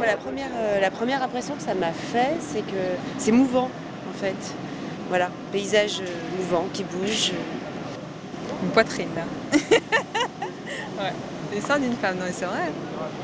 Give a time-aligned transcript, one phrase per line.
[0.00, 3.68] moi, la première, euh, la première impression que ça m'a fait, c'est que c'est mouvant,
[4.08, 4.54] en fait.
[5.10, 7.32] Voilà, paysage euh, mouvant qui bouge.
[8.62, 9.24] Une poitrine, là.
[9.58, 11.12] ouais.
[11.52, 12.72] Les seins d'une femme, non, mais c'est vrai.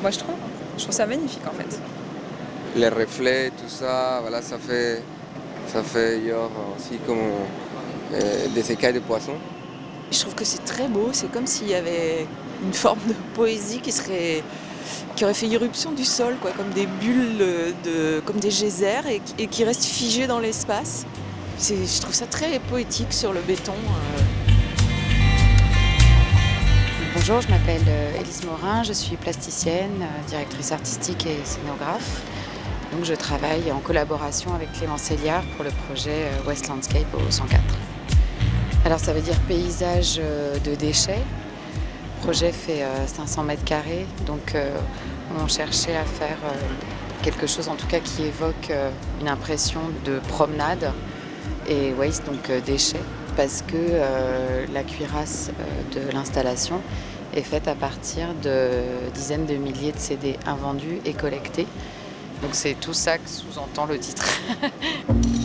[0.00, 0.36] Moi, je trouve.
[0.78, 1.80] Je trouve ça magnifique, en fait.
[2.76, 5.02] Les reflets, tout ça, voilà, ça fait,
[5.66, 7.32] ça fait genre, aussi comme
[8.12, 9.32] euh, des écailles de poisson.
[10.12, 12.28] Je trouve que c'est très beau, c'est comme s'il y avait
[12.62, 14.44] une forme de poésie qui serait
[15.16, 17.38] qui aurait fait irruption du sol, quoi, comme des bulles,
[17.84, 19.04] de, comme des geysers,
[19.38, 21.06] et, qui restent figées dans l'espace.
[21.58, 23.72] Je trouve ça très poétique sur le béton.
[23.72, 24.20] euh.
[27.14, 32.22] Bonjour, je m'appelle euh, Élise Morin, je suis plasticienne, euh, directrice artistique et scénographe.
[32.92, 37.60] Donc je travaille en collaboration avec Clément Céliard pour le projet West Landscape au 104.
[38.84, 41.22] Alors ça veut dire paysage de déchets.
[42.20, 44.78] Le projet fait euh, 500 mètres carrés, donc euh,
[45.42, 46.52] on cherchait à faire euh,
[47.22, 48.90] quelque chose en tout cas qui évoque euh,
[49.22, 50.92] une impression de promenade
[51.66, 53.00] et waste, donc euh, déchets,
[53.38, 56.82] parce que euh, la cuirasse euh, de l'installation
[57.34, 58.68] est faite à partir de
[59.14, 61.66] dizaines de milliers de CD invendus et collectés.
[62.42, 64.26] Donc c'est tout ça que sous-entend le titre.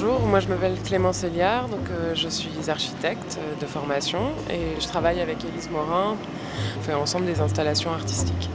[0.00, 4.80] Bonjour, moi je m'appelle Clémence Eliard, donc euh, je suis architecte euh, de formation et
[4.80, 6.14] je travaille avec Élise Morin.
[6.78, 8.48] On fait ensemble des installations artistiques.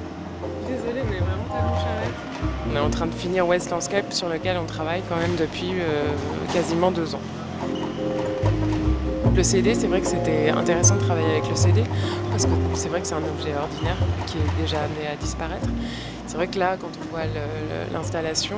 [0.66, 2.14] Désolée, mais vraiment tellement charrette.
[2.72, 5.74] On est en train de finir West Landscape sur lequel on travaille quand même depuis
[5.74, 6.06] euh,
[6.54, 7.22] quasiment deux ans.
[9.36, 11.84] Le CD, c'est vrai que c'était intéressant de travailler avec le CD
[12.30, 15.68] parce que c'est vrai que c'est un objet ordinaire qui est déjà amené à disparaître.
[16.28, 17.26] C'est vrai que là, quand on voit
[17.92, 18.58] l'installation,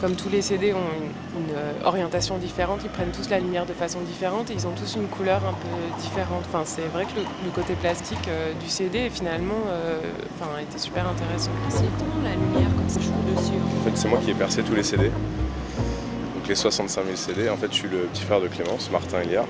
[0.00, 3.66] comme tous les CD ont une, une, euh, orientation différente, ils prennent tous la lumière
[3.66, 6.44] de façon différente et ils ont tous une couleur un peu différente.
[6.48, 9.98] Enfin, c'est vrai que le, le côté plastique euh, du CD finalement euh,
[10.34, 11.50] enfin, était super intéressant.
[11.68, 14.62] C'est comment la lumière quand ça joue dessus En fait, c'est moi qui ai percé
[14.62, 15.04] tous les CD.
[16.34, 17.48] Donc les 65 000 CD.
[17.48, 19.46] En fait, je suis le petit frère de Clémence, Martin Eliard.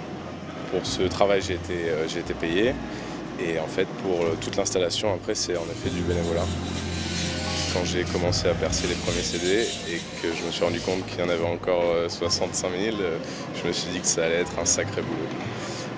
[0.71, 2.75] Pour ce travail, j'ai été, euh, j'ai été payé.
[3.41, 6.47] Et en fait, pour euh, toute l'installation, après, c'est en effet du bénévolat.
[7.75, 11.05] Quand j'ai commencé à percer les premiers CD et que je me suis rendu compte
[11.07, 13.19] qu'il y en avait encore euh, 65 000, euh,
[13.61, 15.29] je me suis dit que ça allait être un sacré boulot.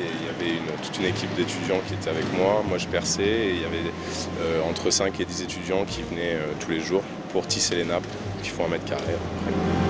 [0.01, 2.65] Et il y avait toute une équipe d'étudiants qui était avec moi.
[2.69, 6.71] Moi, je perçais et il y avait entre 5 et 10 étudiants qui venaient tous
[6.71, 7.03] les jours
[7.33, 8.07] pour tisser les nappes
[8.41, 9.15] qui font un mètre carré.
[9.15, 9.88] à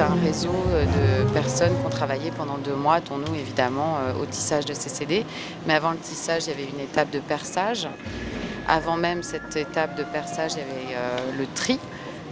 [0.00, 0.84] un réseau euh,
[1.24, 4.74] de personnes qui ont travaillé pendant deux mois, dont nous évidemment, euh, au tissage de
[4.74, 5.24] ces CD.
[5.66, 7.88] Mais avant le tissage, il y avait une étape de perçage.
[8.68, 11.78] Avant même cette étape de perçage, il y avait euh, le tri.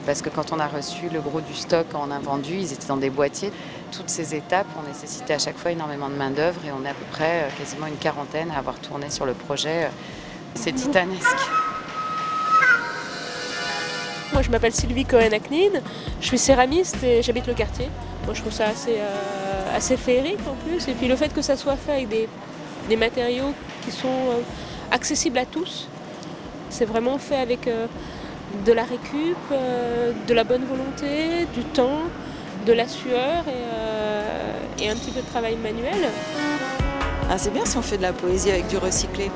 [0.05, 2.99] Parce que quand on a reçu le gros du stock en invendu, ils étaient dans
[2.99, 3.51] des boîtiers.
[3.93, 6.95] Toutes ces étapes ont nécessité à chaque fois énormément de main-d'œuvre et on est à
[6.95, 9.89] peu près quasiment une quarantaine à avoir tourné sur le projet.
[10.55, 11.64] C'est titanesque.
[14.45, 15.81] Je m'appelle Sylvie Cohen-Aknin,
[16.21, 17.89] je suis céramiste et j'habite le quartier.
[18.27, 20.87] Moi, je trouve ça assez, euh, assez féerique en plus.
[20.87, 22.29] Et puis le fait que ça soit fait avec des,
[22.91, 24.43] des matériaux qui sont euh,
[24.91, 25.89] accessibles à tous,
[26.69, 27.87] c'est vraiment fait avec euh,
[28.67, 29.39] de la récup,
[30.29, 32.03] de la bonne volonté, du temps,
[32.67, 36.09] de la sueur et, et un petit peu de travail manuel.
[37.31, 39.31] Ah, c'est bien si on fait de la poésie avec du recyclé.